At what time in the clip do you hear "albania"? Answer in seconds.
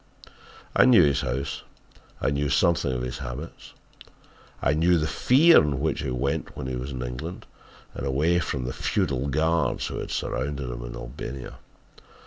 10.95-11.59